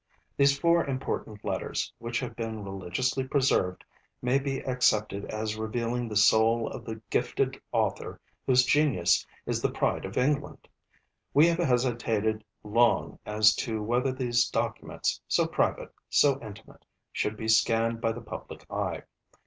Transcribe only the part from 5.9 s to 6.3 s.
the